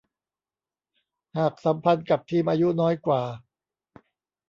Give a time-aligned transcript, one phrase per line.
[1.37, 3.21] หากสัมพันธ์กับทีมอายุน้อยกว่า